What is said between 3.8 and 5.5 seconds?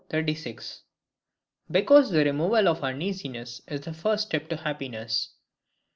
the first Step to Happiness.